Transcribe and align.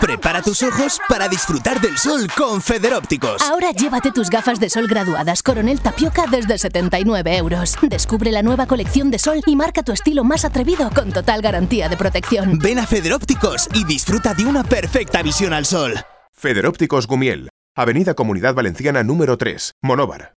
Prepara 0.00 0.42
tus 0.42 0.62
ojos 0.62 1.00
para 1.08 1.26
disfrutar 1.26 1.80
del 1.80 1.96
sol 1.96 2.28
con 2.36 2.60
Federópticos. 2.60 3.40
Ahora 3.42 3.70
llévate 3.70 4.12
tus 4.12 4.28
gafas 4.28 4.60
de 4.60 4.68
sol 4.68 4.86
graduadas 4.86 5.42
Coronel 5.42 5.80
Tapioca 5.80 6.26
desde 6.30 6.58
79 6.58 7.36
euros. 7.38 7.76
Descubre 7.80 8.30
la 8.30 8.42
nueva 8.42 8.66
colección 8.66 9.10
de 9.10 9.18
sol 9.18 9.40
y 9.46 9.56
marca 9.56 9.82
tu 9.82 9.92
estilo 9.92 10.22
más 10.22 10.44
atrevido 10.44 10.90
con 10.94 11.12
total 11.12 11.40
garantía 11.40 11.88
de 11.88 11.96
protección. 11.96 12.58
Ven 12.58 12.78
a 12.78 12.86
Federópticos 12.86 13.68
y 13.72 13.84
disfruta 13.84 14.34
de 14.34 14.44
una 14.44 14.64
perfecta 14.64 15.22
visión 15.22 15.54
al 15.54 15.64
sol. 15.64 15.94
Federópticos 16.32 17.06
Gumiel, 17.06 17.48
Avenida 17.74 18.12
Comunidad 18.12 18.54
Valenciana 18.54 19.02
número 19.02 19.38
3, 19.38 19.72
Monóvar. 19.82 20.34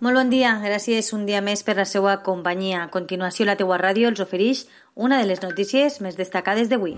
Molt 0.00 0.14
bon 0.14 0.28
dia, 0.30 0.52
gràcies 0.62 1.10
un 1.14 1.24
dia 1.26 1.40
més 1.42 1.64
per 1.66 1.74
la 1.74 1.86
seva 1.86 2.20
companyia. 2.22 2.84
A 2.84 2.90
continuació, 2.90 3.46
la 3.46 3.56
teua 3.58 3.78
ràdio 3.82 4.06
els 4.10 4.22
ofereix 4.22 4.68
una 4.94 5.18
de 5.18 5.26
les 5.26 5.42
notícies 5.42 5.98
més 6.00 6.14
destacades 6.14 6.70
d'avui. 6.70 6.94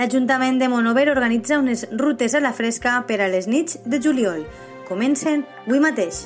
L'Ajuntament 0.00 0.56
de 0.56 0.68
Monover 0.72 1.10
organitza 1.12 1.58
unes 1.60 1.82
rutes 1.92 2.32
a 2.32 2.40
la 2.40 2.54
fresca 2.56 2.94
per 3.04 3.18
a 3.20 3.28
les 3.28 3.50
nits 3.52 3.76
de 3.84 4.00
juliol. 4.00 4.46
Comencen 4.88 5.44
avui 5.66 5.84
mateix. 5.84 6.24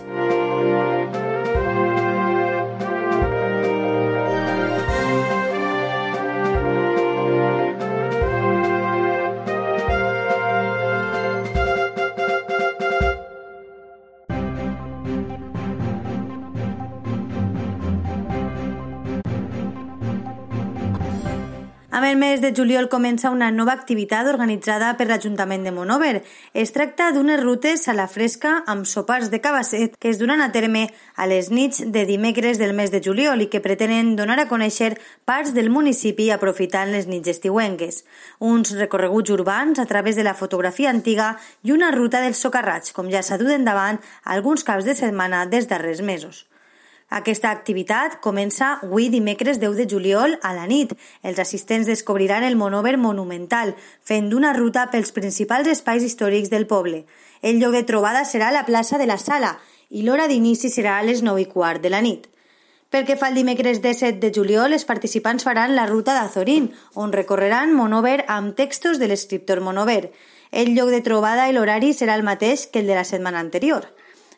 Amb 21.94 22.08
el 22.08 22.16
mes 22.18 22.40
de 22.42 22.48
juliol 22.50 22.88
comença 22.90 23.30
una 23.30 23.52
nova 23.54 23.70
activitat 23.70 24.26
organitzada 24.26 24.88
per 24.98 25.04
l'Ajuntament 25.06 25.62
de 25.62 25.70
Monover. 25.70 26.24
Es 26.50 26.72
tracta 26.74 27.12
d'unes 27.14 27.38
rutes 27.38 27.84
a 27.86 27.92
la 27.94 28.08
fresca 28.10 28.56
amb 28.72 28.88
sopars 28.90 29.28
de 29.30 29.38
cabasset 29.38 29.92
que 30.02 30.10
es 30.10 30.18
duran 30.18 30.40
a 30.42 30.48
terme 30.50 30.88
a 31.14 31.28
les 31.30 31.52
nits 31.54 31.84
de 31.94 32.02
dimecres 32.08 32.58
del 32.58 32.74
mes 32.74 32.90
de 32.90 32.98
juliol 33.04 33.44
i 33.44 33.46
que 33.52 33.60
pretenen 33.62 34.16
donar 34.18 34.40
a 34.42 34.48
conèixer 34.50 34.96
parts 35.24 35.54
del 35.54 35.70
municipi 35.70 36.32
aprofitant 36.34 36.90
les 36.90 37.06
nits 37.06 37.30
estiuenques. 37.30 38.00
Uns 38.40 38.74
recorreguts 38.74 39.30
urbans 39.30 39.78
a 39.78 39.86
través 39.86 40.18
de 40.18 40.24
la 40.26 40.34
fotografia 40.34 40.90
antiga 40.90 41.36
i 41.62 41.70
una 41.70 41.92
ruta 41.94 42.24
dels 42.26 42.42
socarrats, 42.42 42.90
com 42.90 43.06
ja 43.06 43.22
s'ha 43.22 43.38
dut 43.38 43.54
endavant 43.54 44.02
alguns 44.24 44.66
caps 44.66 44.90
de 44.90 44.98
setmana 44.98 45.46
des 45.46 45.70
darrers 45.70 46.02
mesos. 46.02 46.42
Aquesta 47.10 47.50
activitat 47.52 48.16
comença 48.24 48.80
avui 48.82 49.10
dimecres 49.12 49.60
10 49.60 49.76
de 49.76 49.86
juliol 49.90 50.38
a 50.42 50.54
la 50.56 50.66
nit. 50.66 50.94
Els 51.22 51.38
assistents 51.38 51.86
descobriran 51.86 52.42
el 52.42 52.56
Monover 52.56 52.96
Monumental, 52.96 53.74
fent 54.02 54.32
una 54.34 54.52
ruta 54.56 54.88
pels 54.90 55.12
principals 55.12 55.68
espais 55.68 56.02
històrics 56.02 56.50
del 56.50 56.66
poble. 56.66 57.04
El 57.42 57.60
lloc 57.60 57.72
de 57.76 57.84
trobada 57.84 58.24
serà 58.24 58.50
la 58.50 58.64
plaça 58.64 58.98
de 58.98 59.06
la 59.06 59.18
Sala 59.18 59.58
i 59.90 60.02
l'hora 60.02 60.28
d'inici 60.28 60.72
serà 60.72 60.98
a 60.98 61.04
les 61.04 61.22
9 61.22 61.44
i 61.44 61.50
quart 61.50 61.82
de 61.82 61.92
la 61.92 62.00
nit. 62.00 62.30
Pel 62.94 63.04
que 63.04 63.16
fa 63.18 63.28
el 63.28 63.34
dimecres 63.34 63.80
17 63.82 64.20
de 64.22 64.30
juliol, 64.30 64.72
els 64.72 64.86
participants 64.86 65.42
faran 65.42 65.74
la 65.74 65.86
ruta 65.86 66.14
d'Azorín, 66.14 66.68
on 66.94 67.12
recorreran 67.12 67.74
Monover 67.74 68.24
amb 68.30 68.54
textos 68.54 69.00
de 69.02 69.08
l'escriptor 69.10 69.60
Monover. 69.60 70.12
El 70.52 70.76
lloc 70.76 70.92
de 70.94 71.00
trobada 71.02 71.48
i 71.50 71.54
l'horari 71.56 71.90
serà 71.92 72.14
el 72.14 72.22
mateix 72.22 72.68
que 72.70 72.78
el 72.78 72.86
de 72.86 72.94
la 72.94 73.02
setmana 73.04 73.40
anterior. 73.42 73.88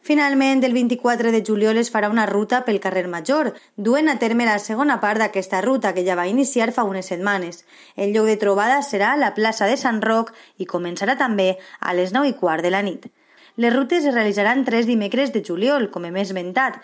Finalment, 0.07 0.63
el 0.63 0.73
24 0.73 1.33
de 1.33 1.43
juliol 1.45 1.79
es 1.81 1.89
farà 1.91 2.07
una 2.07 2.29
ruta 2.31 2.61
pel 2.63 2.77
carrer 2.79 3.09
Major, 3.11 3.49
duent 3.75 4.07
a 4.07 4.21
terme 4.21 4.45
la 4.47 4.61
segona 4.63 5.01
part 5.03 5.19
d'aquesta 5.19 5.59
ruta 5.65 5.91
que 5.97 6.05
ja 6.07 6.15
va 6.15 6.29
iniciar 6.31 6.69
fa 6.77 6.85
unes 6.87 7.11
setmanes. 7.11 7.65
El 7.97 8.15
lloc 8.15 8.31
de 8.31 8.37
trobada 8.39 8.77
serà 8.87 9.17
la 9.19 9.33
plaça 9.35 9.67
de 9.67 9.75
Sant 9.75 9.99
Roc 10.07 10.31
i 10.63 10.71
començarà 10.71 11.19
també 11.19 11.57
a 11.81 11.97
les 11.99 12.15
9 12.15 12.31
i 12.31 12.39
quart 12.39 12.63
de 12.63 12.71
la 12.71 12.85
nit. 12.87 13.11
Les 13.57 13.75
rutes 13.75 14.07
es 14.07 14.15
realitzaran 14.15 14.63
tres 14.63 14.87
dimecres 14.87 15.35
de 15.35 15.43
juliol, 15.43 15.91
com 15.91 16.07
hem 16.07 16.23
esmentat. 16.23 16.79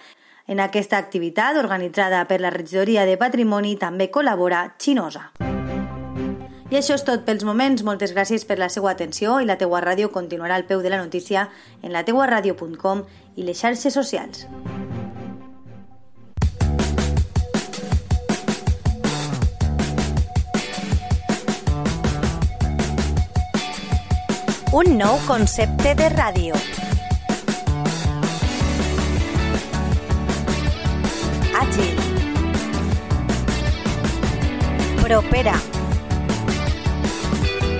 En 0.50 0.58
aquesta 0.58 0.98
activitat, 0.98 1.62
organitzada 1.62 2.26
per 2.26 2.42
la 2.42 2.50
Regidoria 2.50 3.06
de 3.06 3.14
Patrimoni, 3.22 3.76
també 3.78 4.10
col·labora 4.10 4.72
Xinosa. 4.82 5.51
I 6.72 6.78
això 6.78 6.94
és 6.96 7.02
tot 7.04 7.26
pels 7.26 7.42
moments. 7.44 7.82
Moltes 7.84 8.14
gràcies 8.16 8.46
per 8.48 8.56
la 8.56 8.70
seva 8.72 8.88
atenció 8.94 9.34
i 9.42 9.44
la 9.44 9.58
teua 9.60 9.82
ràdio 9.84 10.08
continuarà 10.08 10.56
al 10.56 10.64
peu 10.64 10.80
de 10.80 10.88
la 10.88 10.96
notícia 11.02 11.50
en 11.82 11.92
lateuaradio.com 11.92 13.02
i 13.36 13.44
les 13.44 13.60
xarxes 13.60 13.92
socials. 13.92 14.46
Un 24.72 24.96
nou 24.96 25.20
concepte 25.28 25.92
de 26.00 26.08
ràdio. 26.16 26.56
Àgil. 31.60 31.92
Propera. 35.04 35.81